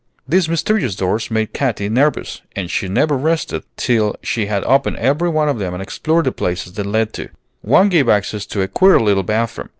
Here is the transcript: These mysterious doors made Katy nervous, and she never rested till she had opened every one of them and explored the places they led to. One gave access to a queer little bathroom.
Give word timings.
These 0.27 0.49
mysterious 0.49 0.95
doors 0.95 1.29
made 1.29 1.53
Katy 1.53 1.87
nervous, 1.87 2.41
and 2.55 2.71
she 2.71 2.87
never 2.87 3.15
rested 3.15 3.65
till 3.77 4.15
she 4.23 4.47
had 4.47 4.63
opened 4.63 4.97
every 4.97 5.29
one 5.29 5.47
of 5.47 5.59
them 5.59 5.75
and 5.75 5.83
explored 5.83 6.25
the 6.25 6.31
places 6.31 6.73
they 6.73 6.81
led 6.81 7.13
to. 7.13 7.29
One 7.61 7.87
gave 7.87 8.09
access 8.09 8.47
to 8.47 8.63
a 8.63 8.67
queer 8.67 8.99
little 8.99 9.21
bathroom. 9.21 9.69